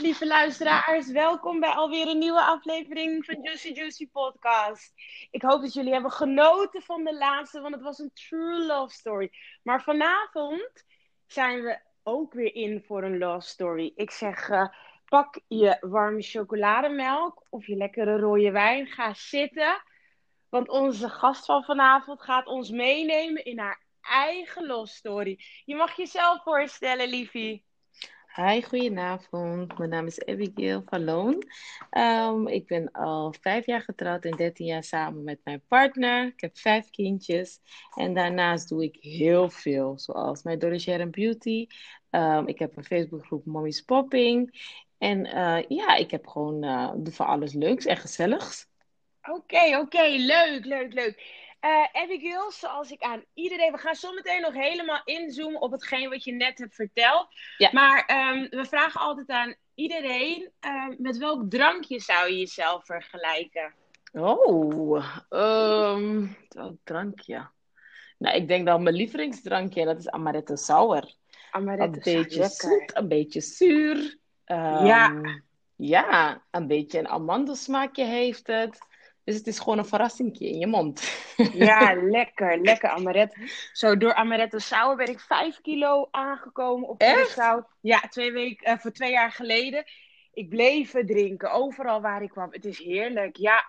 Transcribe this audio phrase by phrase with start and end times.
[0.00, 1.10] Lieve luisteraars.
[1.10, 4.92] Welkom bij alweer een nieuwe aflevering van Juicy Juicy Podcast.
[5.30, 8.94] Ik hoop dat jullie hebben genoten van de laatste, want het was een true love
[8.94, 9.30] story.
[9.62, 10.84] Maar vanavond
[11.26, 13.92] zijn we ook weer in voor een love story.
[13.94, 14.68] Ik zeg, uh,
[15.08, 18.86] pak je warme chocolademelk of je lekkere rode wijn.
[18.86, 19.82] Ga zitten,
[20.48, 25.44] want onze gast van vanavond gaat ons meenemen in haar eigen love story.
[25.64, 27.65] Je mag jezelf voorstellen, liefie.
[28.36, 29.78] Hi, goedenavond.
[29.78, 31.42] Mijn naam is Abigail van Loon.
[31.90, 36.26] Um, ik ben al vijf jaar getrouwd en dertien jaar samen met mijn partner.
[36.26, 37.60] Ik heb vijf kindjes.
[37.94, 41.66] En daarnaast doe ik heel veel, zoals mijn Doris Sharon Beauty.
[42.10, 44.64] Um, ik heb een Facebookgroep Mommy's Popping.
[44.98, 48.66] En uh, ja, ik heb gewoon uh, voor alles leuks en gezelligs.
[49.30, 50.06] Oké, oké.
[50.08, 51.44] Leuk, leuk, leuk.
[51.60, 53.72] Uh, Abigail, zoals ik aan iedereen.
[53.72, 57.26] We gaan zometeen nog helemaal inzoomen op hetgeen wat je net hebt verteld.
[57.58, 57.70] Ja.
[57.72, 63.74] Maar um, we vragen altijd aan iedereen: uh, met welk drankje zou je jezelf vergelijken?
[64.12, 67.48] Oh, um, welk drankje?
[68.18, 71.14] Nou, ik denk dat mijn lievelingsdrankje, dat is amaretto sour.
[71.50, 73.96] Amaretto Een beetje zoet, een beetje zuur.
[74.46, 75.20] Um, ja.
[75.76, 78.78] Ja, een beetje een amandelsmaakje heeft het.
[79.26, 81.02] Dus het is gewoon een verrassingje in je mond.
[81.52, 83.42] Ja, lekker, lekker amaretto.
[83.72, 87.76] Zo, door amaretto sour ben ik vijf kilo aangekomen op Curaçao.
[87.80, 89.84] Ja, twee weken, uh, voor twee jaar geleden.
[90.32, 92.52] Ik bleef drinken, overal waar ik kwam.
[92.52, 93.64] Het is heerlijk, ja.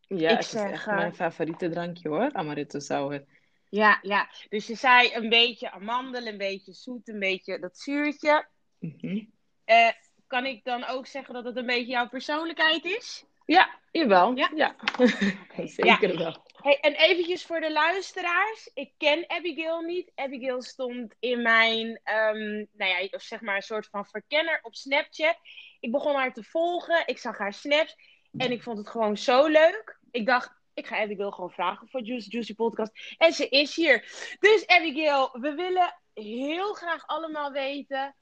[0.00, 3.24] Ja, ik het zeg, is echt uh, mijn favoriete drankje hoor, amaretto sour.
[3.68, 4.28] Ja, ja.
[4.48, 8.48] Dus je zei een beetje amandel, een beetje zoet, een beetje dat zuurtje.
[8.78, 9.32] Mm -hmm.
[9.66, 9.90] uh,
[10.26, 13.24] kan ik dan ook zeggen dat het een beetje jouw persoonlijkheid is?
[13.46, 14.36] Ja, jawel.
[14.36, 14.74] Ja, ja.
[15.64, 16.16] zeker ja.
[16.18, 16.50] wel.
[16.62, 18.70] Hey, en eventjes voor de luisteraars.
[18.74, 20.12] Ik ken Abigail niet.
[20.14, 25.36] Abigail stond in mijn, um, nou ja, zeg maar een soort van verkenner op Snapchat.
[25.80, 27.02] Ik begon haar te volgen.
[27.06, 27.96] Ik zag haar snaps.
[28.36, 29.98] En ik vond het gewoon zo leuk.
[30.10, 33.14] Ik dacht, ik ga Abigail gewoon vragen voor Juicy Juicy Podcast.
[33.18, 34.00] En ze is hier.
[34.40, 38.14] Dus Abigail, we willen heel graag allemaal weten.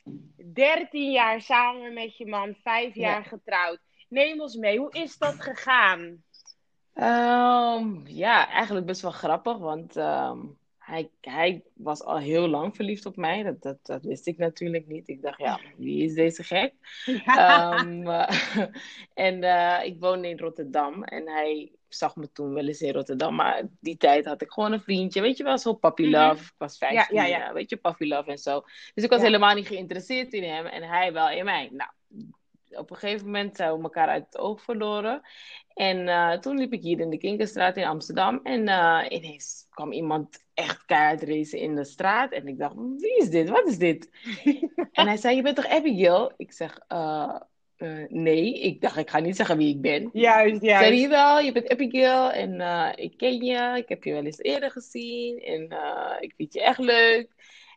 [0.52, 3.28] 13 jaar samen met je man, 5 jaar ja.
[3.28, 3.80] getrouwd.
[4.10, 6.22] Neem ons mee, hoe is dat gegaan?
[6.94, 13.06] Um, ja, eigenlijk best wel grappig, want um, hij, hij was al heel lang verliefd
[13.06, 13.42] op mij.
[13.42, 15.08] Dat, dat, dat wist ik natuurlijk niet.
[15.08, 16.74] Ik dacht, ja, wie is deze gek?
[17.24, 17.78] Ja.
[17.78, 18.28] Um, uh,
[19.14, 23.34] en uh, ik woonde in Rotterdam en hij zag me toen wel eens in Rotterdam.
[23.34, 25.20] Maar die tijd had ik gewoon een vriendje.
[25.20, 26.32] Weet je wel, zo puppy love.
[26.32, 26.44] Mm -hmm.
[26.44, 27.52] Ik was 15, ja, ja, ja.
[27.52, 28.64] weet je, puppy love en zo.
[28.94, 31.68] Dus ik was helemaal niet geïnteresseerd in hem en hij wel in mij.
[31.72, 31.90] Nou,
[32.70, 35.22] op een gegeven moment zijn we elkaar uit het oog verloren.
[35.74, 38.40] En uh, toen liep ik hier in de Kinkerstraat in Amsterdam.
[38.42, 42.32] En uh, ineens kwam iemand echt keihard racen in de straat.
[42.32, 43.48] En ik dacht, wie is dit?
[43.48, 44.10] Wat is dit?
[44.92, 46.32] en hij zei, je bent toch Abigail?
[46.36, 47.36] Ik zeg, uh,
[48.08, 48.60] nee.
[48.60, 50.10] Ik dacht, ik ga niet zeggen wie ik ben.
[50.12, 50.86] Juist, juist.
[50.86, 52.30] Zei je wel, je bent Abigail.
[52.30, 52.60] En
[52.96, 53.76] ik ken je.
[53.76, 55.38] Ik heb je wel eens eerder gezien.
[55.38, 55.62] En
[56.20, 57.28] ik vind je echt leuk.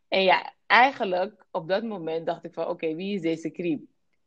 [0.08, 3.81] En ja, eigenlijk op dat moment dacht ik van, oké, okay, wie is deze creep?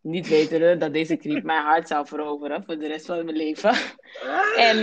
[0.07, 3.75] Niet wetende dat deze creep mijn hart zou veroveren voor de rest van mijn leven.
[4.57, 4.79] en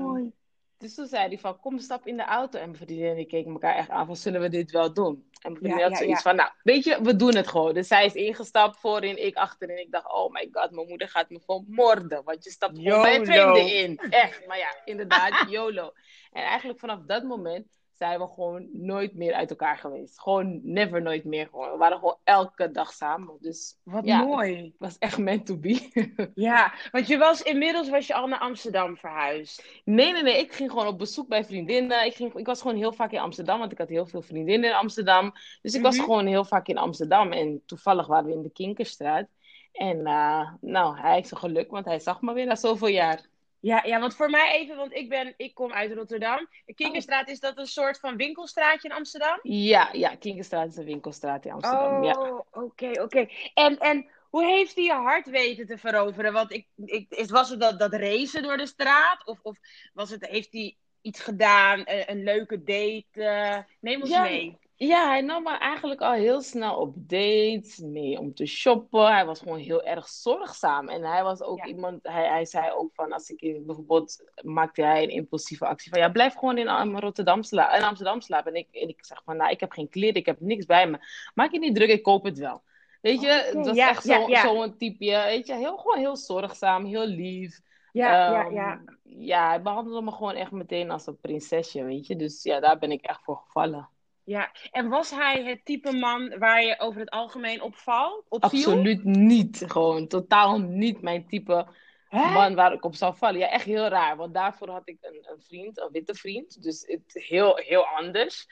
[0.00, 0.32] um,
[0.78, 2.58] dus toen zei hij van, kom stap in de auto.
[2.58, 5.30] En mijn vriendin en ik keken elkaar echt aan van, zullen we dit wel doen?
[5.40, 7.74] En mijn vriendin ja, had zoiets ja, van, nou, weet je, we doen het gewoon.
[7.74, 9.80] Dus zij is ingestapt, voorin, ik achterin.
[9.80, 12.24] Ik dacht, oh my god, mijn moeder gaat me vermoorden.
[12.24, 13.98] Want je stapt gewoon bij vreemden in.
[13.98, 15.92] Echt, maar ja, inderdaad, YOLO.
[16.32, 20.20] En eigenlijk vanaf dat moment zijn we gewoon nooit meer uit elkaar geweest.
[20.20, 21.48] Gewoon never, nooit meer.
[21.48, 21.70] Gewoon.
[21.70, 23.36] We waren gewoon elke dag samen.
[23.40, 24.56] Dus, Wat ja, mooi.
[24.56, 26.08] Het was echt meant to be.
[26.34, 29.82] ja, want je was inmiddels was je al naar Amsterdam verhuisd.
[29.84, 30.38] Nee, nee, nee.
[30.38, 32.06] Ik ging gewoon op bezoek bij vriendinnen.
[32.06, 34.70] Ik, ging, ik was gewoon heel vaak in Amsterdam, want ik had heel veel vriendinnen
[34.70, 35.32] in Amsterdam.
[35.62, 35.96] Dus ik mm -hmm.
[35.96, 37.32] was gewoon heel vaak in Amsterdam.
[37.32, 39.26] En toevallig waren we in de Kinkerstraat.
[39.72, 43.26] En uh, nou, hij heeft zijn geluk, want hij zag me weer na zoveel jaar.
[43.60, 46.48] Ja, ja, want voor mij even, want ik, ben, ik kom uit Rotterdam.
[46.64, 49.38] De Kinkerstraat, is dat een soort van winkelstraatje in Amsterdam?
[49.42, 51.96] Ja, ja Kinkerstraat is een winkelstraat in Amsterdam.
[51.96, 52.12] Oh, ja.
[52.12, 53.02] oké, okay, oké.
[53.02, 53.30] Okay.
[53.54, 56.32] En, en hoe heeft hij je hart weten te veroveren?
[56.32, 59.26] Want ik, ik, is, was het dat, dat racen door de straat?
[59.26, 59.58] Of, of
[59.92, 63.06] was het, heeft hij iets gedaan, een, een leuke date?
[63.12, 64.22] Uh, neem ons ja.
[64.22, 64.58] mee.
[64.78, 69.12] Ja, hij nam me eigenlijk al heel snel op dates, mee om te shoppen.
[69.12, 70.88] Hij was gewoon heel erg zorgzaam.
[70.88, 71.64] En hij was ook ja.
[71.64, 76.00] iemand, hij, hij zei ook van, als ik bijvoorbeeld, maakte hij een impulsieve actie van,
[76.00, 78.52] ja, blijf gewoon in Rotterdam slapen, in Amsterdam slapen.
[78.52, 80.88] En ik, en ik zeg van, nou, ik heb geen kleren, ik heb niks bij
[80.88, 80.98] me.
[81.34, 82.62] Maak je niet druk, ik koop het wel.
[83.00, 84.42] Weet je, dat is ja, echt ja, zo'n ja.
[84.42, 87.60] zo type, weet je, heel, gewoon heel zorgzaam, heel lief.
[87.92, 88.82] Ja, ja, Ehm, ja.
[89.02, 92.16] ja, hij behandelde me gewoon echt meteen als een prinsesje, weet je.
[92.16, 93.88] Dus ja, daar ben ik echt voor gevallen.
[94.26, 98.24] Ja, en was hij het type man waar je over het algemeen op valt?
[98.28, 99.64] Absoluut niet.
[99.66, 101.66] Gewoon totaal niet mijn type
[102.08, 102.32] Hè?
[102.32, 103.38] man waar ik op zou vallen.
[103.38, 104.16] Ja, echt heel raar.
[104.16, 106.62] Want daarvoor had ik een, een vriend, een witte vriend.
[106.62, 108.46] Dus het heel, heel anders.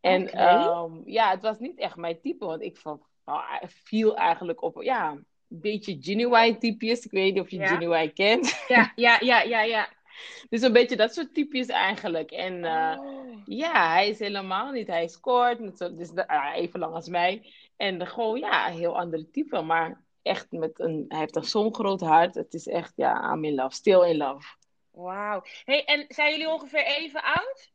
[0.00, 2.44] En ehm, ja, het was niet echt mijn type.
[2.44, 7.04] Want ik van, nou, viel eigenlijk op, ja, een beetje genuine typjes.
[7.04, 7.66] Ik weet niet of je Ja.
[7.66, 8.58] genuine kent.
[8.68, 9.88] Ja, ja, ja, ja, ja.
[10.50, 12.30] Dus een beetje dat soort typjes eigenlijk.
[12.30, 13.42] En eh, Oh.
[13.44, 14.86] ja, hij is helemaal niet.
[14.86, 17.52] Hij is kort, met zo, dus ah, even lang als mij.
[17.76, 19.60] En gewoon, ja, een heel andere type.
[19.60, 22.34] Maar echt met een, hij heeft een zo'n groot hart.
[22.34, 23.74] Het is echt, ja, I'm in love.
[23.74, 24.56] Still in love.
[24.90, 25.42] Wauw.
[25.64, 27.70] Hey, en zijn jullie ongeveer even oud?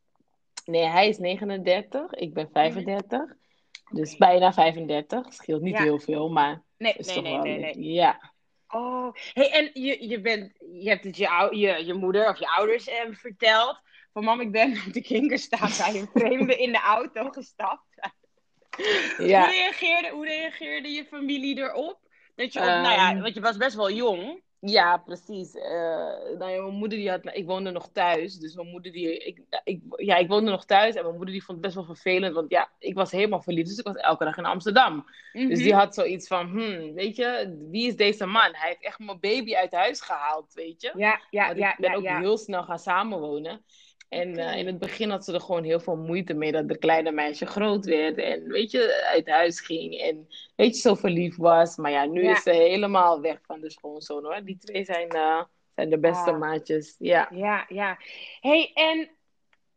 [0.65, 3.21] Nee, hij is 39, ik ben 35.
[3.91, 5.33] Dus bijna 35.
[5.33, 5.83] Scheelt niet Ja.
[5.83, 7.83] heel veel, maar Nee, is nee, nee, nee.
[7.93, 8.33] Ja.
[8.75, 10.51] Oh, hey, en je, je, bent,
[10.81, 13.79] je hebt het je, je, je moeder of je ouders eh, verteld.
[14.13, 17.83] Van mam, ik ben op de kinkerstaat bij een vreemde in de auto gestapt.
[19.17, 19.45] Hoe, Ja.
[19.45, 21.99] reageerde, hoe reageerde je familie erop?
[22.35, 22.81] Dat je op, Ehm.
[22.81, 24.41] nou ja, want je was best wel jong.
[24.67, 25.55] Ja, precies.
[25.55, 25.69] Eh,
[26.37, 29.41] nou ja, mijn moeder die had, ik woonde nog thuis, dus mijn moeder die, ik,
[29.63, 32.33] ik, ja, ik woonde nog thuis en mijn moeder die vond het best wel vervelend,
[32.35, 35.05] want ja, ik was helemaal verliefd, dus ik was elke dag in Amsterdam.
[35.31, 35.53] Dus Mhm.
[35.63, 38.49] die had zoiets van, hmm, weet je, wie is deze man?
[38.53, 40.91] Hij heeft echt mijn baby uit huis gehaald, weet je.
[40.95, 42.19] Ja, ja, Want ja, ik ben ja, ook ja.
[42.19, 43.65] heel snel gaan samenwonen.
[44.15, 46.77] En eh, in het begin had ze er gewoon heel veel moeite mee dat de
[46.77, 48.17] kleine meisje groot werd.
[48.17, 49.93] En weet je, uit huis ging.
[50.01, 51.75] En weet je, zo verliefd was.
[51.75, 52.31] Maar ja, nu Ja.
[52.31, 54.41] is ze helemaal weg van de schoonzoon hoor.
[54.43, 55.43] Die twee zijn, eh,
[55.75, 56.39] zijn de beste Ah.
[56.39, 56.95] maatjes.
[56.99, 57.29] Ja.
[57.33, 57.97] Ja, ja.
[58.41, 59.09] hey, en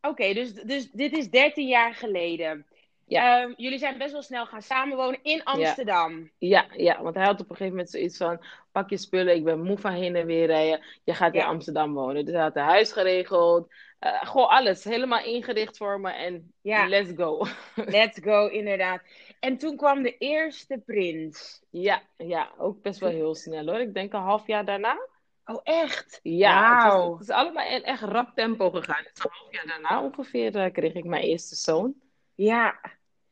[0.00, 2.66] oké, dus, dus dit is 13 jaar geleden.
[3.06, 3.42] Ja.
[3.42, 6.30] Ehm, jullie zijn best wel snel gaan samenwonen in Amsterdam.
[6.38, 9.44] Ja, ja, want hij had op een gegeven moment zoiets van: pak je spullen, ik
[9.44, 10.84] ben moe van heen en weer rijden.
[11.04, 11.42] Je gaat in.
[11.42, 12.24] Amsterdam wonen.
[12.24, 13.72] Dus hij had een huis geregeld.
[13.98, 16.10] Eh, gewoon alles helemaal ingericht voor me.
[16.10, 16.86] En Ja.
[16.88, 17.46] let's go.
[17.74, 19.02] Let's go, inderdaad.
[19.40, 21.62] En toen kwam de eerste prins.
[21.70, 23.80] Ja, ja, ook best wel heel snel hoor.
[23.80, 24.98] Ik denk een half jaar daarna.
[25.44, 26.20] Oh, echt?
[26.22, 29.02] Ja, het, was, het is allemaal in echt rap tempo gegaan.
[29.02, 31.94] Dus een half jaar daarna ongeveer eh, kreeg ik mijn eerste zoon.
[32.34, 32.80] Ja,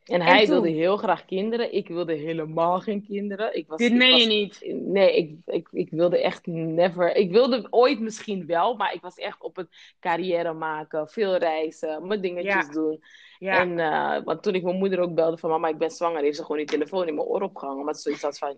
[0.07, 0.49] En hij toen?
[0.49, 1.73] wilde heel graag kinderen.
[1.73, 3.55] Ik wilde helemaal geen kinderen.
[3.57, 4.61] Ik was, dit ik meen was- je niet.
[4.85, 7.15] Nee, ik, ik, ik wilde echt never.
[7.15, 9.67] Ik wilde ooit misschien wel, maar ik was echt op het
[9.99, 12.71] carrière maken, veel reizen, mijn dingetjes Ja.
[12.71, 13.03] doen.
[13.39, 16.21] Ja, En eh, want toen ik mijn moeder ook belde van mama, ik ben zwanger,
[16.21, 17.85] heeft ze gewoon die telefoon in mijn oor opgehangen.
[17.85, 18.55] Maar zoiets had van,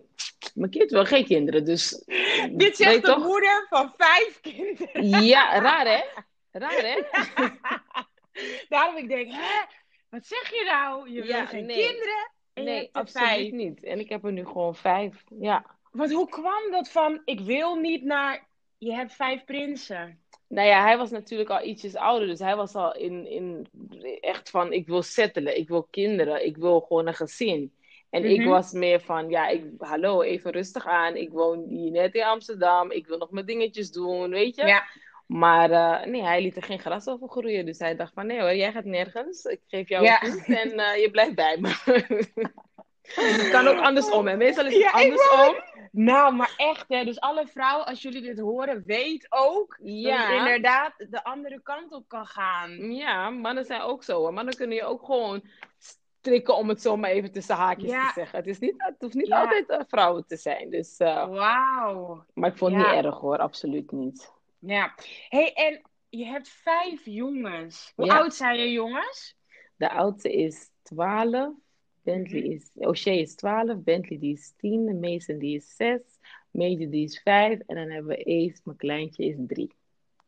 [0.54, 2.04] mijn kind wil geen kinderen, dus...
[2.52, 3.24] dit zegt de toch?
[3.26, 5.24] moeder van vijf kinderen.
[5.24, 6.00] Ja, raar hè?
[6.50, 7.02] Raar hè?
[8.68, 9.78] Daarom ik denk, hè?
[10.10, 11.10] Wat zeg je nou?
[11.10, 11.86] Je wil Ja, geen nee.
[11.86, 12.30] kinderen?
[12.52, 13.50] En Nee, absoluut vijf.
[13.52, 13.82] niet.
[13.84, 15.24] En ik heb er nu gewoon vijf.
[15.38, 15.64] Ja.
[15.92, 18.46] Want hoe kwam dat van, ik wil niet naar,
[18.78, 20.20] je hebt vijf prinsen.
[20.48, 22.28] Nou ja, hij was natuurlijk al ietsjes ouder.
[22.28, 23.66] Dus hij was al in, in
[24.20, 27.72] echt van, ik wil settelen, ik wil kinderen, ik wil gewoon een gezin.
[28.10, 28.48] En ik Mhm.
[28.48, 31.16] was meer van, ja, ik, hallo, even rustig aan.
[31.16, 32.90] Ik woon hier net in Amsterdam.
[32.90, 34.66] Ik wil nog mijn dingetjes doen, weet je.
[34.66, 34.84] Ja.
[35.32, 37.66] Maar eh, nee, hij liet er geen gras over groeien.
[37.66, 39.44] Dus hij dacht van, nee hoor, jij gaat nergens.
[39.44, 40.22] Ik geef jou Ja.
[40.24, 41.68] een kind en eh, je blijft bij me.
[43.02, 44.28] het kan ook andersom.
[44.28, 45.54] En meestal is het Ja, ik andersom.
[45.92, 47.04] Nou, maar echt hè.
[47.04, 50.38] Dus alle vrouwen, als jullie dit horen, weet ook dat het Ja.
[50.38, 52.92] inderdaad de andere kant op kan gaan.
[52.92, 54.18] Ja, mannen zijn ook zo.
[54.18, 54.32] hoor.
[54.32, 55.42] Mannen kunnen je ook gewoon
[55.78, 58.06] strikken om het zo maar even tussen haakjes Ja.
[58.06, 58.38] te zeggen.
[58.38, 59.40] Het, is niet, het hoeft niet Ja.
[59.40, 60.70] altijd eh, vrouwen te zijn.
[60.70, 62.24] Dus, Wauw.
[62.34, 62.94] maar ik vond het Ja.
[62.94, 64.38] niet erg hoor, absoluut niet.
[64.60, 64.94] Ja.
[65.28, 67.92] hey, en je hebt vijf jongens.
[67.96, 68.18] Hoe Ja.
[68.18, 69.36] oud zijn je jongens?
[69.76, 71.54] De oudste is 12.
[72.02, 72.50] Bentley Mhm.
[72.52, 73.82] is, O'Shea is 12.
[73.82, 75.00] Bentley die is 10.
[75.00, 76.00] Mason die is 6.
[76.50, 77.58] Major die is 5.
[77.66, 79.72] En dan hebben we Ace, mijn kleintje, is 3.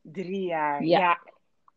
[0.02, 0.84] Drie jaar.
[0.84, 0.98] Ja.
[0.98, 1.22] Ja.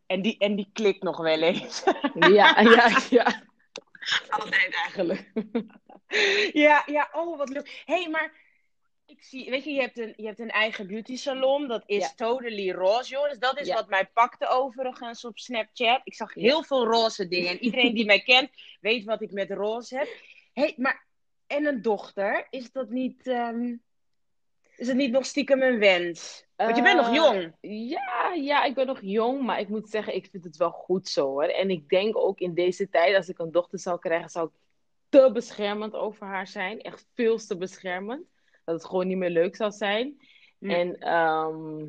[0.06, 1.84] En, die, en die klikt nog wel eens.
[2.14, 3.42] Ja, ja, ja.
[4.28, 5.32] Altijd eigenlijk.
[6.52, 7.82] ja, ja, oh, wat leuk.
[7.86, 8.32] hey, maar
[9.06, 11.68] ik zie, weet je, je hebt een, je hebt een eigen beauty salon.
[11.68, 12.12] Dat is Ja.
[12.16, 13.28] totally roze, joh.
[13.28, 13.74] Dus dat is Ja.
[13.74, 16.00] wat mij pakte overigens op Snapchat.
[16.04, 16.40] Ik zag Ja.
[16.40, 17.50] heel veel roze dingen.
[17.50, 20.08] En iedereen die mij kent, weet wat ik met roze heb.
[20.52, 21.06] hey, maar
[21.46, 23.74] en een dochter, is dat niet, ehm,
[24.76, 26.44] is het niet nog stiekem een wens?
[26.56, 27.52] Want je bent nog Eh, jong.
[27.60, 31.08] Ja, ja, ik ben nog jong, maar ik moet zeggen, ik vind het wel goed
[31.08, 31.44] zo hoor.
[31.44, 34.52] En ik denk ook in deze tijd, als ik een dochter zou krijgen, zou ik
[35.08, 36.80] te beschermend over haar zijn.
[36.80, 38.24] Echt veel te beschermend.
[38.66, 40.20] Dat het gewoon niet meer leuk zou zijn.
[40.60, 41.88] En, ehm,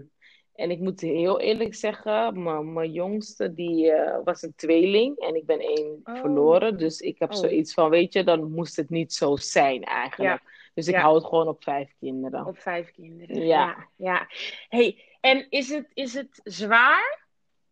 [0.55, 2.43] en ik moet heel eerlijk zeggen,
[2.73, 6.19] mijn jongste die eh, was een tweeling en ik ben één Oh.
[6.19, 6.77] verloren.
[6.77, 7.37] Dus ik heb Oh.
[7.37, 10.41] zoiets van, weet je, dan moest het niet zo zijn eigenlijk.
[10.73, 11.01] Dus ik Ja.
[11.01, 12.45] hou het gewoon op vijf kinderen.
[12.45, 13.45] Op vijf kinderen.
[13.45, 13.45] Ja.
[13.45, 13.87] ja.
[13.95, 14.27] ja.
[14.69, 17.25] hey, en is het, is het zwaar?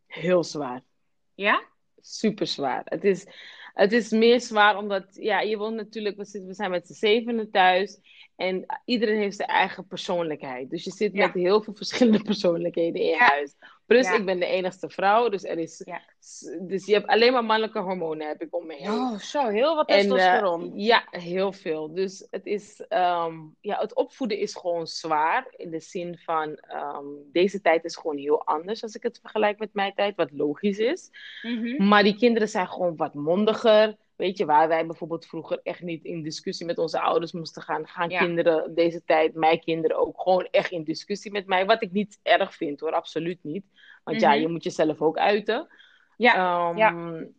[0.07, 0.81] Heel zwaar.
[1.33, 1.63] Ja?
[2.01, 2.81] super zwaar.
[2.85, 3.27] Het is
[3.74, 6.93] Het is meer zwaar omdat, ja, je woont natuurlijk, we, zitten, we zijn met z'n
[6.93, 8.00] zevenen thuis.
[8.36, 10.70] En iedereen heeft zijn eigen persoonlijkheid.
[10.70, 13.56] Dus je zit met heel veel verschillende persoonlijkheden in je huis.
[13.86, 15.86] Plus, ik ben de enigste vrouw, dus er is.
[16.62, 18.92] Dus je hebt alleen maar mannelijke hormonen, heb ik om me heen.
[18.92, 20.65] Oh, zo, heel wat testosteron.
[20.65, 21.94] Uh, ja, heel veel.
[21.94, 22.84] Dus het is.
[22.88, 25.48] Ehm, ja, het opvoeden is gewoon zwaar.
[25.56, 26.56] In de zin van.
[26.56, 30.32] Ehm, deze tijd is gewoon heel anders als ik het vergelijk met mijn tijd, wat
[30.32, 31.10] logisch is.
[31.42, 31.88] Mhm.
[31.88, 33.96] Maar die kinderen zijn gewoon wat mondiger.
[34.15, 37.88] Weet je, waar wij bijvoorbeeld vroeger echt niet in discussie met onze ouders moesten gaan,
[37.88, 41.65] gaan kinderen deze tijd, mijn kinderen ook, gewoon echt in discussie met mij.
[41.65, 43.65] Wat ik niet erg vind hoor, absoluut niet.
[44.03, 44.39] Want ja, mhm.
[44.39, 45.67] je moet jezelf ook uiten.
[46.17, 46.89] Ja, um, ja.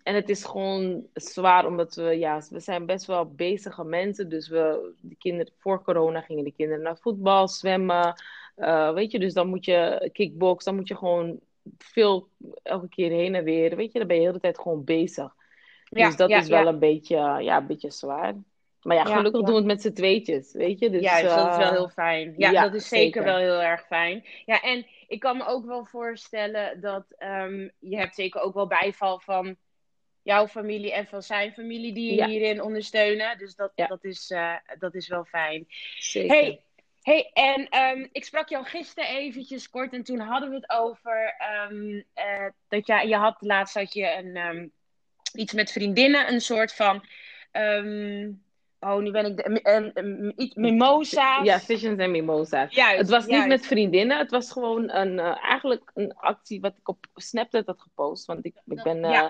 [0.02, 4.28] En het is gewoon zwaar, omdat we, ja, we zijn best wel bezige mensen.
[4.28, 8.22] Dus we, de kinderen, voor corona gingen de kinderen naar voetbal, zwemmen.
[8.56, 11.40] Uh, weet je, dus dan moet je kickbox, dan moet je gewoon
[11.78, 12.28] veel,
[12.62, 13.76] elke keer heen en weer.
[13.76, 15.35] Weet je, dan ben je de hele tijd gewoon bezig.
[15.90, 18.34] Dus dat is wel een, beetje, ja, een beetje zwaar.
[18.86, 20.90] Maar ja, gelukkig doen we het met z'n tweetjes, weet je.
[20.90, 22.34] Dus, ja, dus dat is wel eh, heel fijn.
[22.36, 24.24] Ja, dat is zeker, wel heel erg fijn.
[24.44, 28.66] Ja, en ik kan me ook wel voorstellen dat um, je hebt zeker ook wel
[28.66, 29.56] bijval van
[30.22, 33.38] jouw familie en van zijn familie die je hierin ondersteunen.
[33.38, 35.66] Dus dat, dat, is, uh, dat is wel fijn.
[35.98, 36.36] Zeker.
[36.36, 36.60] Hey,
[37.02, 41.34] hey en um, ik sprak jou gisteren eventjes kort en toen hadden we het over
[41.70, 44.72] um, uh, dat ja, je had laatst dat je een
[45.36, 47.04] iets met vriendinnen, een soort van.
[47.52, 48.42] Um,
[48.80, 49.36] oh, nu ben ik.
[49.36, 51.44] De, um, mimosa's.
[51.44, 52.74] Ja, visions en mimosa's.
[52.74, 56.76] Juist, het was niet met vriendinnen, het was gewoon een, uh, eigenlijk een actie wat
[56.78, 58.26] ik op Snapchat had gepost.
[58.26, 58.98] Want ik, ik ben.
[58.98, 59.26] Uh,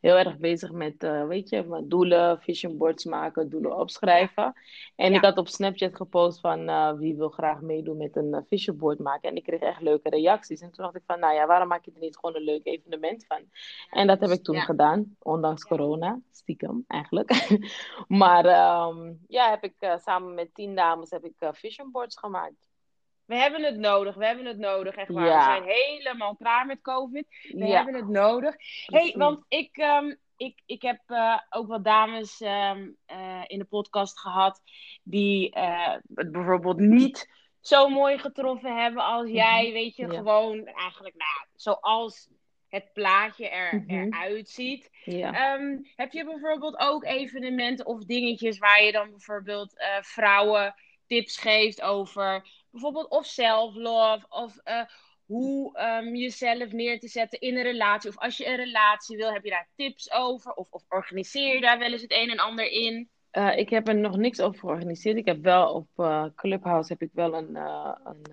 [0.00, 4.54] heel erg bezig met, uh, weet je, doelen, vision boards maken, doelen opschrijven.
[4.96, 8.38] En ik had op Snapchat gepost van uh, wie wil graag meedoen met een uh,
[8.46, 9.28] vision board maken.
[9.28, 10.60] En ik kreeg echt leuke reacties.
[10.60, 12.66] En toen dacht ik van, nou ja, waarom maak je er niet gewoon een leuk
[12.66, 13.42] evenement van?
[13.90, 17.58] En dat heb ik toen gedaan, ondanks corona, stiekem eigenlijk.
[18.22, 18.44] maar
[18.88, 22.66] um, ja, heb ik samen met tien dames heb ik vision boards gemaakt.
[23.26, 25.24] We hebben het nodig, we hebben het nodig, echt waar.
[25.24, 27.26] We zijn helemaal klaar met COVID.
[27.52, 28.54] We hebben het nodig.
[28.86, 33.64] hey, want ik, um, ik, ik heb uh, ook wat dames um, uh, in de
[33.64, 34.62] podcast gehad
[35.02, 37.30] die uh, het bijvoorbeeld niet
[37.60, 39.64] zo mooi getroffen hebben als jij.
[39.64, 39.72] Mhm.
[39.72, 42.28] Weet je, gewoon eigenlijk, nou, zoals
[42.68, 44.12] het plaatje er, mm -hmm.
[44.12, 44.90] eruit ziet.
[45.04, 45.54] Ja.
[45.54, 50.74] Um, heb je bijvoorbeeld ook evenementen of dingetjes waar je dan bijvoorbeeld vrouwen
[51.06, 54.80] tips geeft over bijvoorbeeld of self-love of uh,
[55.26, 58.10] hoe um, jezelf neer te zetten in een relatie.
[58.10, 60.52] Of als je een relatie wil, heb je daar tips over?
[60.52, 63.08] Of, of organiseer je daar wel eens het een en ander in?
[63.32, 65.16] Uh, ik heb er nog niks over georganiseerd.
[65.16, 68.24] Ik heb wel op uh, Clubhouse heb ik wel een, een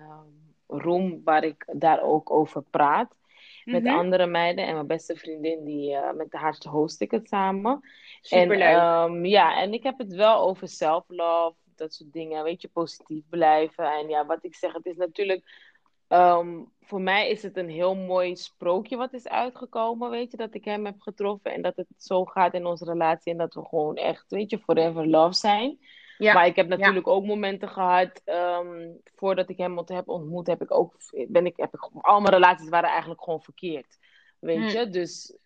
[0.66, 3.14] room waar ik daar ook over praat.
[3.64, 3.98] Met mm -hmm.
[3.98, 7.80] andere meiden en mijn beste vriendin, die, met haar host ik het samen.
[8.20, 8.76] Superleuk.
[8.76, 12.44] En, um, ja, en ik heb het wel over self-love, dat soort dingen.
[12.44, 13.92] Weet je, positief blijven.
[13.92, 15.72] En ja, wat ik zeg, het is natuurlijk.
[16.08, 20.54] Ehm, voor mij is het een heel mooi sprookje wat is uitgekomen, weet je, dat
[20.54, 23.64] ik hem heb getroffen en dat het zo gaat in onze relatie en dat we
[23.64, 25.78] gewoon echt, weet je, forever love zijn.
[26.18, 26.32] Ja.
[26.34, 30.70] Maar ik heb natuurlijk ook momenten gehad, um, voordat ik hem heb ontmoet, heb ik
[30.70, 30.94] ook,
[31.28, 33.98] ben ik, heb ik, al mijn relaties waren eigenlijk gewoon verkeerd,
[34.38, 34.68] weet hmm.
[34.68, 34.88] je.
[34.88, 35.36] Dus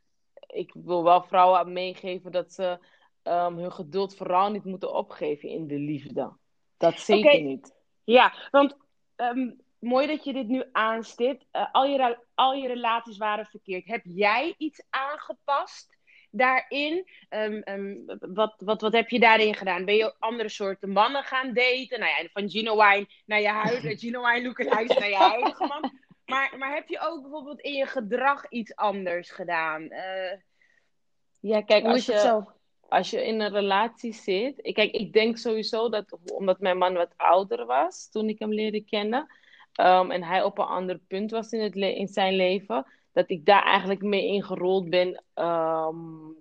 [0.46, 2.78] ik wil wel vrouwen meegeven dat ze
[3.22, 6.32] um, hun geduld vooral niet moeten opgeven in de liefde.
[6.76, 7.74] Dat zeker niet.
[8.04, 8.76] Ja, want
[9.16, 11.44] um, mooi dat je dit nu aanstipt.
[11.52, 13.86] Uh, al, je al je relaties waren verkeerd.
[13.86, 15.96] Heb jij iets aangepast?
[16.30, 17.08] daarin?
[17.30, 19.84] Um, wat, wat, wat heb je daarin gedaan?
[19.84, 22.00] Ben je andere soorten mannen gaan daten?
[22.00, 25.92] Nou ja, van Gino Wine naar je huidige Gino Wine lookalike naar je huidige man.
[26.26, 29.82] Maar, maar heb je ook bijvoorbeeld in je gedrag iets anders gedaan?
[29.82, 30.32] Uh,
[31.40, 32.52] ja, kijk, als je, zo?
[32.88, 34.72] Als je in een relatie zit.
[34.72, 38.80] Kijk, ik denk sowieso dat omdat mijn man wat ouder was toen ik hem leerde
[38.80, 39.26] kennen.
[39.80, 42.86] Um, en hij op een ander punt was in, het in zijn leven.
[43.12, 45.24] Dat ik daar eigenlijk mee ingerold ben.
[45.34, 46.36] Um,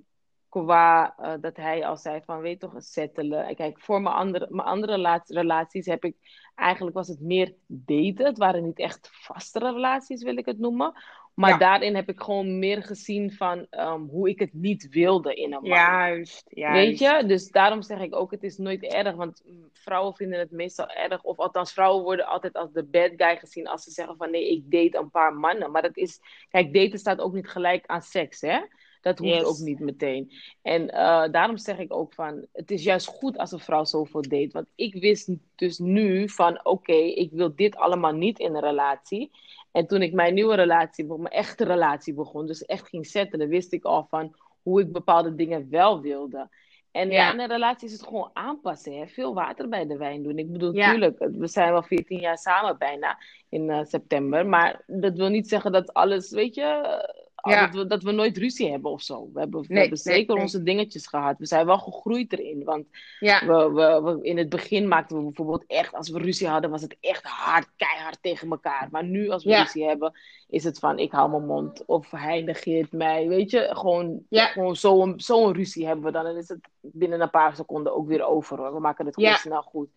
[0.49, 3.55] qua uh, dat hij al zei van weet toch, settelen.
[3.55, 6.15] Kijk, voor mijn andere, mijn andere relaties heb ik
[6.55, 8.25] eigenlijk was het meer daten.
[8.25, 10.93] Het waren niet echt vaste relaties, wil ik het noemen.
[11.37, 15.53] Maar daarin heb ik gewoon meer gezien van um, hoe ik het niet wilde in
[15.53, 15.69] een man.
[15.69, 16.73] Juist, juist.
[16.73, 17.27] Weet je?
[17.27, 19.15] Dus daarom zeg ik ook, het is nooit erg.
[19.15, 21.23] Want vrouwen vinden het meestal erg.
[21.23, 24.51] Of althans, vrouwen worden altijd als de bad guy gezien als ze zeggen van nee,
[24.51, 25.71] ik date een paar mannen.
[25.71, 28.59] Maar dat is, kijk, daten staat ook niet gelijk aan seks, hè?
[29.01, 30.31] Dat hoeft ook niet meteen.
[30.61, 34.21] En uh, daarom zeg ik ook van, het is juist goed als een vrouw zoveel
[34.21, 34.49] date.
[34.51, 39.31] Want ik wist dus nu van, oké, ik wil dit allemaal niet in een relatie.
[39.71, 43.47] En toen ik mijn nieuwe relatie, mijn echte relatie begon, dus echt ging zetten, dan
[43.47, 46.49] wist ik al van hoe ik bepaalde dingen wel wilde.
[46.91, 47.33] En Ja.
[47.33, 48.93] in een relatie is het gewoon aanpassen.
[48.97, 49.07] Hè?
[49.07, 50.37] Veel water bij de wijn doen.
[50.37, 50.89] Ik bedoel, Ja.
[50.91, 53.17] tuurlijk, we zijn wel 14 jaar samen bijna
[53.49, 54.47] in eh, september.
[54.47, 57.65] Maar dat wil niet zeggen dat alles, weet je, eh, Ja.
[57.67, 59.29] dat, we, dat we nooit ruzie hebben of zo.
[59.33, 60.43] We hebben, we Nee, hebben nee, zeker nee.
[60.43, 61.37] onze dingetjes gehad.
[61.37, 62.63] We zijn wel gegroeid erin.
[62.63, 62.85] Want
[63.19, 66.69] Ja, we, we, we- in het begin maakten we bijvoorbeeld echt, als we ruzie hadden,
[66.69, 68.87] was het echt hard, keihard tegen elkaar.
[68.91, 69.61] Maar nu, als we Ja.
[69.61, 73.27] ruzie hebben, is het van ik hou mijn mond of hij negeert mij.
[73.27, 74.75] Weet je, gewoon, gewoon
[75.19, 76.25] zo'n ruzie hebben we dan.
[76.25, 78.73] En is het binnen een paar seconden ook weer over hoor.
[78.73, 79.89] We maken het gewoon snel goed.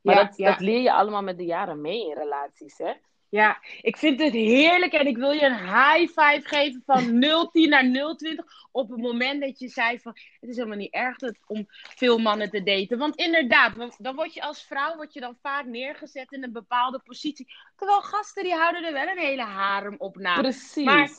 [0.00, 2.92] Maar dat, dat leer je allemaal met de jaren mee in relaties, hè?
[3.30, 7.20] Ja, ik vind het heerlijk en ik wil je een high five geven van
[7.52, 11.16] 010 naar 020 op het moment dat je zei van het is helemaal niet erg
[11.16, 12.98] dat, om veel mannen te daten.
[12.98, 17.00] Want inderdaad, dan word je als vrouw word je dan vaak neergezet in een bepaalde
[17.04, 17.52] positie.
[17.76, 20.40] Terwijl gasten die houden er wel een hele harem op na.
[20.40, 20.84] Precies.
[20.84, 21.10] Maar-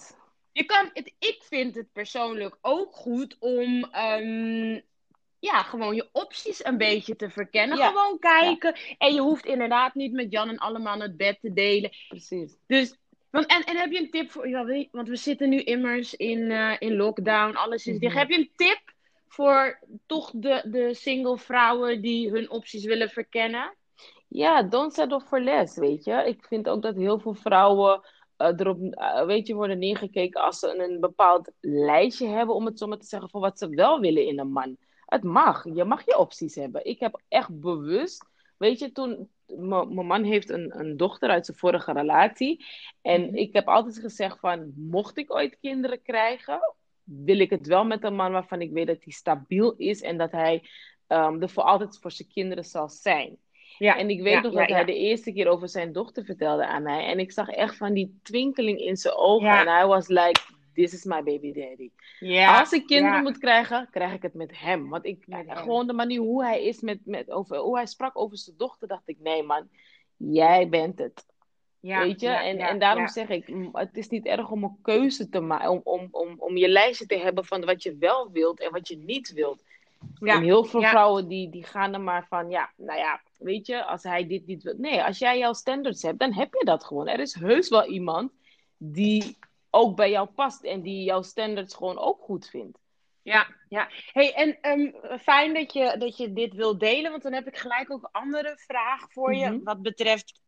[0.54, 4.80] Je kan het, ik vind het persoonlijk ook goed om ehm,
[5.42, 7.78] ja, gewoon je opties een beetje te verkennen.
[7.78, 7.88] Ja.
[7.88, 8.76] Gewoon kijken.
[8.98, 11.92] En je hoeft inderdaad niet met Jan en allemaal het bed te delen.
[12.08, 12.58] Precies.
[12.68, 12.98] Dus,
[13.32, 16.52] want, en, en heb je een tip voor, ja, want we zitten nu immers in,
[16.52, 18.14] eh, in lockdown, alles is dicht.
[18.14, 18.22] Mhm.
[18.22, 18.82] Heb je een tip
[19.28, 23.76] voor toch de, de single vrouwen die hun opties willen verkennen?
[24.28, 26.24] Ja, don't settle for less, weet je.
[26.26, 28.02] Ik vind ook dat heel veel vrouwen
[28.38, 32.66] eh, erop, eh, weet je, worden neergekeken als ze een, een bepaald lijstje hebben, om
[32.66, 34.78] het zo maar te zeggen, van wat ze wel willen in een man.
[35.12, 36.86] Het mag, je mag je opties hebben.
[36.86, 38.26] Ik heb echt bewust,
[38.58, 42.66] weet je, toen, mijn man heeft een, een dochter uit zijn vorige relatie.
[43.02, 43.36] En Mhm.
[43.36, 46.60] ik heb altijd gezegd van, mocht ik ooit kinderen krijgen,
[47.04, 50.18] wil ik het wel met een man waarvan ik weet dat hij stabiel is en
[50.18, 50.64] dat hij
[51.08, 53.38] ehm, er voor altijd voor zijn kinderen zal zijn.
[53.78, 54.76] Ja, En ik weet ja, nog ja, dat ja.
[54.76, 57.06] hij de eerste keer over zijn dochter vertelde aan mij.
[57.06, 59.48] En ik zag echt van die twinkeling in zijn ogen.
[59.48, 59.62] Ja.
[59.62, 60.42] En hij was like,
[60.74, 61.92] this is my baby daddy.
[62.48, 64.90] Als ik kinderen moet krijgen, krijg ik het met hem.
[64.90, 68.18] Want ik, Met gewoon de manier hoe hij is met, met over, hoe hij sprak
[68.18, 69.68] over zijn dochter, dacht ik, nee man,
[70.18, 71.26] jij bent het.
[71.80, 72.30] Ja, weet je?
[72.30, 75.82] en, en daarom zeg ik, het is niet erg om een keuze te maken, om,
[75.84, 78.98] om, om, om je lijstje te hebben van wat je wel wilt en wat je
[78.98, 79.64] niet wilt.
[80.20, 80.90] Ja, En heel veel ja.
[80.90, 84.46] vrouwen die, die gaan er maar van, ja, nou ja, weet je, als hij dit
[84.46, 84.76] niet wil.
[84.78, 87.08] Nee, als jij jouw standards hebt, dan heb je dat gewoon.
[87.08, 88.32] Er is heus wel iemand
[88.78, 89.38] die
[89.72, 92.80] ook bij jou past en die jouw standards gewoon ook goed vindt.
[93.24, 93.90] Ja, ja.
[94.12, 97.58] Hey, en ehm, fijn dat je, dat je dit wil delen, want dan heb ik
[97.58, 99.50] gelijk ook een andere vraag voor je.
[99.50, 99.64] Mhm.
[99.64, 100.42] Wat betreft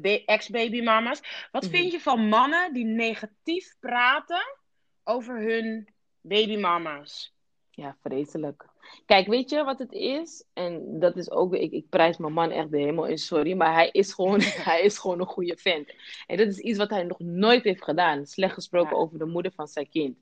[0.00, 1.48] ba- ex-babymama's.
[1.52, 1.70] Wat Mhm.
[1.72, 4.58] vind je van mannen die negatief praten
[5.04, 7.34] over hun babymama's?
[7.70, 8.68] Ja, vreselijk.
[9.06, 10.44] Kijk, weet je wat het is?
[10.52, 13.74] En dat is ook, ik, ik prijs mijn man echt de hemel in, sorry, maar
[13.74, 15.94] hij is gewoon, hij is gewoon een goede vent.
[16.26, 18.26] En dat is iets wat hij nog nooit heeft gedaan.
[18.26, 19.02] Slecht gesproken Ja.
[19.02, 20.18] over de moeder van zijn kind.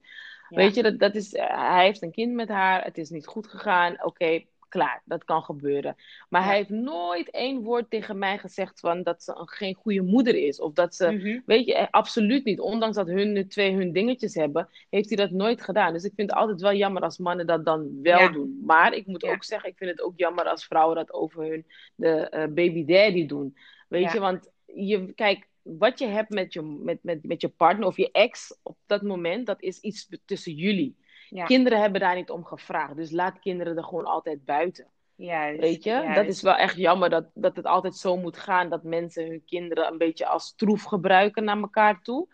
[0.49, 0.57] Ja.
[0.57, 3.27] Weet je, dat, dat is, eh, hij heeft een kind met haar, het is niet
[3.27, 5.97] goed gegaan, oké, klaar, dat kan gebeuren.
[6.29, 6.47] Maar Ja.
[6.47, 10.35] hij heeft nooit één woord tegen mij gezegd van dat ze een, geen goede moeder
[10.35, 10.61] is.
[10.61, 11.41] Of dat ze, Mhm.
[11.47, 12.61] weet je, eh, absoluut niet.
[12.61, 15.93] Ondanks dat hun twee hun dingetjes hebben, heeft hij dat nooit gedaan.
[15.93, 18.29] Dus ik vind het altijd wel jammer als mannen dat dan wel Ja.
[18.29, 18.61] doen.
[18.65, 19.31] Maar ik moet Ja.
[19.33, 22.85] ook zeggen, ik vind het ook jammer als vrouwen dat over hun de, eh, baby
[22.85, 23.57] daddy doen.
[23.89, 27.87] Weet je, want je, kijk, wat je hebt met je, met, met, met je partner
[27.87, 30.97] of je ex op dat moment, dat is iets tussen jullie.
[31.31, 31.45] Ja.
[31.45, 32.97] Kinderen hebben daar niet om gevraagd.
[32.97, 34.87] Dus laat kinderen er gewoon altijd buiten.
[35.15, 35.91] Juist, Weet je?
[35.91, 36.15] juist.
[36.15, 39.43] Dat is wel echt jammer dat, dat het altijd zo moet gaan dat mensen hun
[39.47, 42.29] kinderen een beetje als troef gebruiken naar elkaar toe.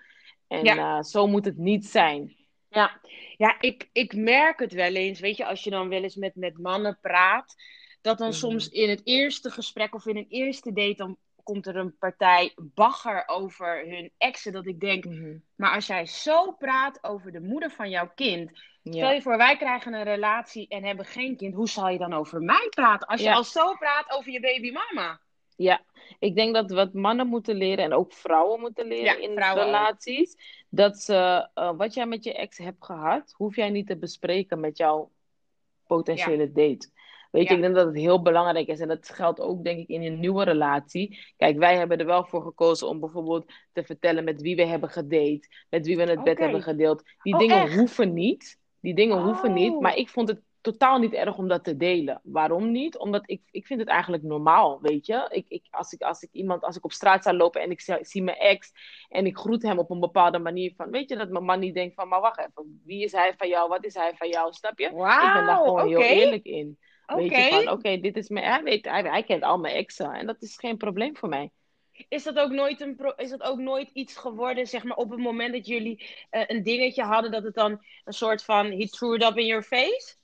[0.48, 0.96] En Ja.
[0.96, 2.37] eh, zo moet het niet zijn.
[2.68, 3.00] Ja,
[3.37, 5.20] ja ik, ik merk het wel eens.
[5.20, 7.54] Weet je, als je dan wel eens met, met mannen praat,
[8.00, 8.37] dat dan Mhm.
[8.37, 12.52] soms in het eerste gesprek of in een eerste date, dan komt er een partij
[12.57, 14.52] bagger over hun exen.
[14.52, 15.04] Dat ik denk,
[15.57, 18.50] maar als jij zo praat over de moeder van jouw kind.
[18.84, 21.54] Stel je voor, wij krijgen een relatie en hebben geen kind.
[21.54, 23.06] Hoe zal je dan over mij praten?
[23.08, 25.20] Als je al zo praat over je babymama.
[25.56, 25.82] Ja,
[26.18, 29.36] ik denk dat wat mannen moeten leren en ook vrouwen moeten leren Ja, in ook.
[29.64, 30.36] relaties,
[30.68, 34.60] dat ze eh, wat jij met je ex hebt gehad, hoef jij niet te bespreken
[34.60, 35.10] met jouw
[35.86, 36.90] potentiële date.
[37.30, 37.54] Weet je, Ja.
[37.54, 40.20] ik denk dat het heel belangrijk is en dat geldt ook denk ik in een
[40.20, 41.18] nieuwe relatie.
[41.36, 44.88] Kijk, wij hebben er wel voor gekozen om bijvoorbeeld te vertellen met wie we hebben
[44.90, 47.02] gedate, met wie we het bed hebben gedeeld.
[47.22, 47.74] Die Oh, dingen echt?
[47.74, 48.58] hoeven niet.
[48.84, 49.80] Die dingen hoeven niet, Oh.
[49.80, 52.20] maar ik vond het totaal niet erg om dat te delen.
[52.22, 52.98] Waarom niet?
[52.98, 55.28] Omdat ik, ik vind het eigenlijk normaal, weet je.
[55.30, 57.80] Ik, ik, als, ik, als ik iemand, als ik op straat zou lopen en ik
[57.80, 58.72] zie, zie mijn ex
[59.08, 61.74] en ik groet hem op een bepaalde manier van, weet je, dat mijn man niet
[61.74, 63.68] denkt van, maar wacht even, wie is hij van jou?
[63.68, 64.52] Wat is hij van jou?
[64.52, 64.84] Snap je?
[64.84, 64.92] Ik
[65.32, 66.78] ben daar gewoon heel eerlijk in.
[67.06, 70.12] Weet je, van oké, dit is mijn, hij, weet, hij, hij kent al mijn exen
[70.12, 71.50] en dat is geen probleem voor mij.
[72.09, 75.11] Is dat ook nooit, een pro- is dat ook nooit iets geworden, zeg maar, op
[75.11, 78.88] het moment dat jullie eh, een dingetje hadden, dat het dan een soort van, he
[78.88, 80.14] threw it up in your face?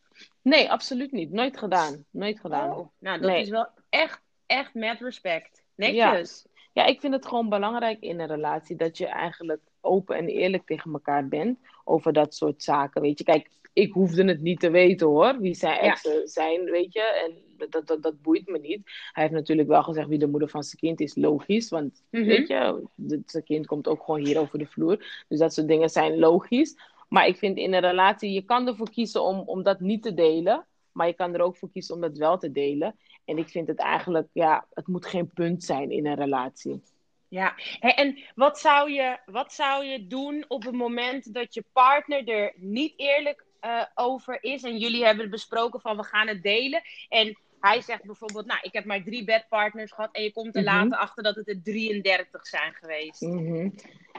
[0.43, 1.31] Nee, absoluut niet.
[1.33, 2.05] Nooit gedaan.
[2.11, 2.77] Nooit gedaan.
[2.77, 3.41] Oh, nou, dat Nee.
[3.41, 5.63] is wel echt, echt met respect.
[5.75, 6.47] Netjes.
[6.73, 10.67] Ja, ik vind het gewoon belangrijk in een relatie dat je eigenlijk open en eerlijk
[10.67, 13.01] tegen elkaar bent over dat soort zaken.
[13.03, 15.81] Weet je, kijk, ik hoefde het niet te weten hoor, wie zijn Ja.
[15.81, 17.03] exen zijn, weet je.
[17.03, 18.81] En dat, dat, dat boeit me niet.
[19.13, 21.69] Hij heeft natuurlijk wel gezegd wie de moeder van zijn kind is, logisch.
[21.69, 22.25] Want, Mhm.
[22.25, 22.83] weet je,
[23.27, 25.25] zijn kind komt ook gewoon hier over de vloer.
[25.29, 26.77] Dus dat soort dingen zijn logisch.
[27.09, 30.15] Maar ik vind in een relatie, je kan ervoor kiezen om, om dat niet te
[30.15, 30.65] delen.
[30.93, 32.97] Maar je kan er ook voor kiezen om dat wel te delen.
[33.25, 36.81] En ik vind het eigenlijk, ja, het moet geen punt zijn in een relatie.
[37.29, 42.29] Ja, en wat zou, je, wat zou je doen op het moment dat je partner
[42.29, 46.83] er niet eerlijk eh, over is en jullie hebben besproken van we gaan het delen
[47.09, 50.63] en hij zegt bijvoorbeeld, nou ik heb maar drie bedpartners gehad en je komt er
[50.63, 50.75] Mhm.
[50.75, 53.21] later achter dat het er 33 zijn geweest.
[53.21, 53.69] Mhm.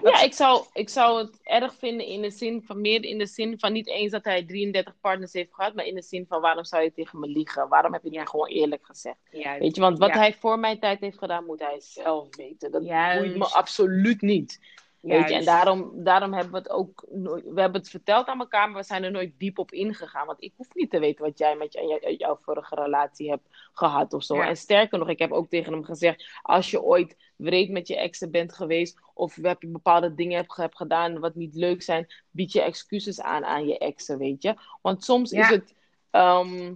[0.03, 3.25] Ja, ik zou, ik zou het erg vinden in de zin van meer in de
[3.25, 6.41] zin van niet eens dat hij 33 partners heeft gehad, maar in de zin van
[6.41, 7.67] waarom zou je tegen me liegen?
[7.67, 9.17] Waarom heb je het niet gewoon eerlijk gezegd?
[9.31, 9.59] Juist.
[9.59, 10.15] Weet je, want wat Ja.
[10.17, 12.71] hij voor mijn tijd heeft gedaan, moet hij zelf weten.
[12.71, 13.19] Dat Juist.
[13.21, 14.59] boeit me absoluut niet.
[15.01, 18.39] Weet je, en daarom, daarom hebben we het ook nooit, we hebben het verteld aan
[18.39, 20.25] elkaar, maar we zijn er nooit diep op ingegaan.
[20.25, 24.13] Want ik hoef niet te weten wat jij met jou- jouw vorige relatie hebt gehad
[24.13, 24.35] of zo.
[24.35, 24.47] Ja.
[24.47, 27.97] En sterker nog, ik heb ook tegen hem gezegd, als je ooit wreed met je
[27.97, 32.07] exen bent geweest, of heb je bepaalde dingen hebt, hebt gedaan wat niet leuk zijn,
[32.31, 34.55] bied je excuses aan aan je exen, weet je.
[34.81, 35.41] Want soms Ja.
[35.41, 35.75] is het,
[36.09, 36.73] ehm,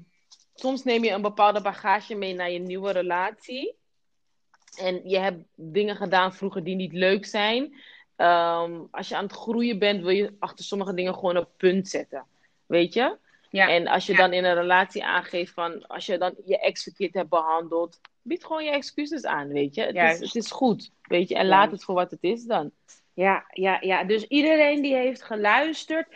[0.56, 3.76] soms neem je een bepaalde bagage mee naar je nieuwe relatie.
[4.78, 7.76] En je hebt dingen gedaan vroeger die niet leuk zijn.
[8.16, 11.88] Ehm, als je aan het groeien bent, wil je achter sommige dingen gewoon een punt
[11.88, 12.26] zetten.
[12.66, 13.18] Weet je?
[13.50, 13.70] Ja.
[13.70, 14.18] En als je Ja.
[14.18, 18.46] dan in een relatie aangeeft van, als je dan je ex verkeerd hebt behandeld, bied
[18.46, 19.82] gewoon je excuses aan, weet je?
[19.82, 21.36] Het, is, het is goed, weet je?
[21.36, 22.72] En laat het voor wat het is dan.
[23.14, 24.04] Ja, ja, ja.
[24.04, 26.08] Dus iedereen die heeft geluisterd,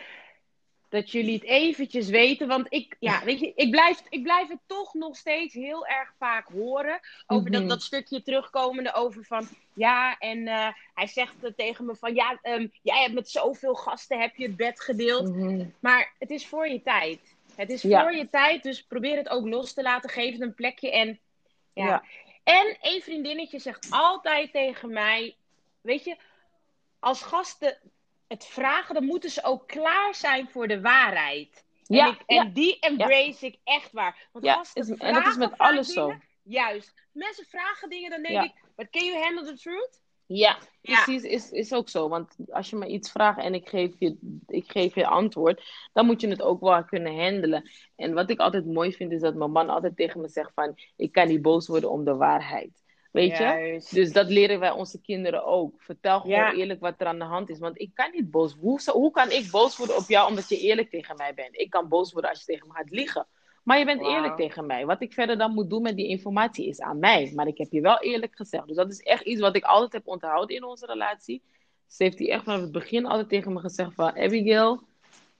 [0.90, 2.48] dat jullie het eventjes weten.
[2.48, 6.12] Want ik, ja, weet je, ik blijf, ik blijf het toch nog steeds heel erg
[6.18, 7.00] vaak horen.
[7.26, 7.68] Over dat, Mhm.
[7.70, 12.66] dat stukje terugkomende over van, ja, en eh, hij zegt tegen me van, ja, ehm,
[12.82, 15.28] jij hebt met zoveel gasten, heb je het bed gedeeld.
[15.36, 15.64] Mhm.
[15.80, 17.36] Maar het is voor je tijd.
[17.54, 18.02] Het is Ja.
[18.02, 20.10] voor je tijd, dus probeer het ook los te laten.
[20.10, 20.90] Geef het een plekje.
[20.90, 21.20] En,
[21.72, 21.84] ja.
[21.86, 22.02] Ja.
[22.44, 25.36] en een vriendinnetje zegt altijd tegen mij:
[25.80, 26.16] Weet je,
[26.98, 27.78] als gasten
[28.30, 31.64] het vragen, dan moeten ze ook klaar zijn voor de waarheid.
[31.82, 32.44] Ja, en, ik, en ja.
[32.44, 34.28] die embrace ik echt waar.
[34.32, 36.10] Want Ja, is- en dat is met alles dingen.
[36.12, 36.18] zo.
[36.42, 36.94] Juist.
[37.12, 38.42] Mensen vragen dingen, dan denk Ja.
[38.42, 40.00] ik: But can you handle the truth?
[40.26, 41.02] Ja, Ja.
[41.02, 42.08] precies, is, is ook zo.
[42.08, 45.62] Want als je me iets vraagt en ik geef, je, ik geef je antwoord,
[45.92, 47.70] dan moet je het ook wel kunnen handelen.
[47.96, 50.78] En wat ik altijd mooi vind, is dat mijn man altijd tegen me zegt van,
[50.96, 52.79] ik kan niet boos worden om de waarheid.
[53.10, 53.42] Weet je?
[53.42, 53.94] Juist.
[53.94, 55.82] Dus dat leren wij onze kinderen ook.
[55.82, 56.52] Vertel gewoon Ja.
[56.52, 57.58] eerlijk wat er aan de hand is.
[57.58, 60.48] Want ik kan niet boos hoe, zou- hoe kan ik boos worden op jou omdat
[60.48, 61.58] je eerlijk tegen mij bent?
[61.60, 63.26] Ik kan boos worden als je tegen me gaat liegen.
[63.62, 64.86] Maar je bent eerlijk tegen mij.
[64.86, 67.32] Wat ik verder dan moet doen met die informatie is aan mij.
[67.34, 68.66] Maar ik heb je wel eerlijk gezegd.
[68.66, 71.42] Dus dat is echt iets wat ik altijd heb onthouden in onze relatie.
[71.86, 74.16] Ze heeft hij echt vanaf het begin altijd tegen me gezegd van...
[74.18, 74.82] Abigail,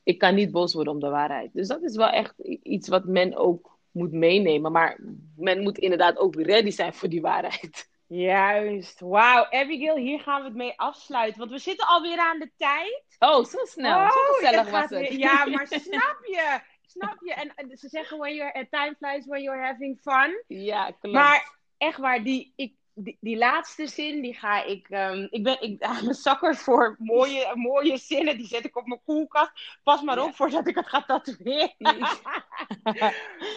[0.02, 1.52] ik kan niet boos worden om de waarheid.
[1.52, 4.72] Dus dat is wel echt iets wat men ook moet meenemen.
[4.72, 4.98] Maar
[5.36, 7.88] men moet inderdaad ook ready zijn voor die waarheid.
[8.06, 9.00] Juist.
[9.00, 9.46] Wauw.
[9.50, 11.38] Abigail, hier gaan we het mee afsluiten.
[11.38, 13.04] Want we zitten alweer aan de tijd.
[13.18, 14.10] Oh, zo snel.
[14.10, 14.90] zo Oh, gezellig was het.
[14.90, 16.60] weer- Ja, maar snap je?
[16.86, 17.34] Snap je?
[17.34, 20.44] En, en ze zeggen, when you're, eh, time flies when you're having fun.
[20.46, 21.16] Ja, klopt.
[21.16, 24.88] Maar echt waar, die, ik, die, die laatste zin, die ga ik...
[24.88, 28.36] ehm, ik ben ik, een zakker voor mooie, mooie zinnen.
[28.36, 29.50] Die zet ik op mijn koelkast.
[29.82, 30.24] Pas maar Ja.
[30.24, 31.74] op voordat ik het ga tatoeëren.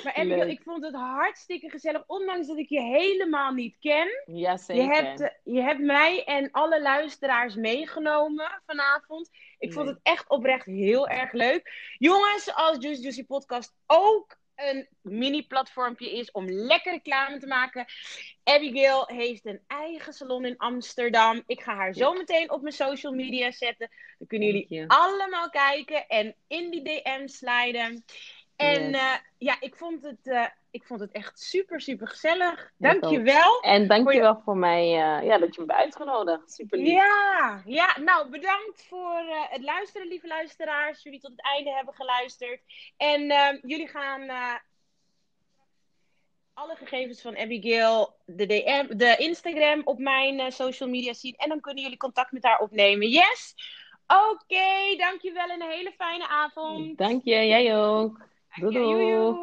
[0.03, 0.49] maar Abigail, Leuk.
[0.51, 2.03] ik vond het hartstikke gezellig.
[2.07, 4.07] Ondanks dat ik je helemaal niet ken.
[4.25, 4.93] Ja, Je zeker.
[4.95, 9.29] hebt, eh, je hebt mij en alle luisteraars meegenomen vanavond.
[9.63, 11.93] Ik vond het echt oprecht heel erg leuk.
[11.97, 17.85] Jongens, als Juicy Juicy Podcast ook een mini-platformpje is om lekker reclame te maken.
[18.43, 21.43] Abigail heeft een eigen salon in Amsterdam.
[21.45, 23.89] Ik ga haar zo meteen op mijn social media zetten.
[24.17, 28.03] Dan kunnen jullie allemaal kijken en in die DM sliden.
[28.55, 29.01] En Yes.
[29.01, 32.71] eh, ja, ik vond, het, eh, ik vond het echt super, super gezellig.
[32.77, 33.59] Dank je wel.
[33.61, 36.51] En dankjewel voor mij, eh, ja, dat je me hebt uitgenodigd.
[36.51, 36.87] Super lief.
[36.87, 41.03] Ja, ja, nou bedankt voor het luisteren, lieve luisteraars.
[41.03, 42.61] Jullie tot het einde hebben geluisterd.
[42.97, 44.21] En ehm, jullie gaan
[46.53, 51.35] alle gegevens van Abigail, de, DM, de Instagram op mijn social media zien.
[51.35, 53.07] En dan kunnen jullie contact met haar opnemen.
[53.09, 53.55] Yes?
[54.07, 56.97] Oké, dankjewel en een hele fijne avond.
[56.97, 58.31] Dank je, jij ook.
[58.59, 59.33] 嘟嘟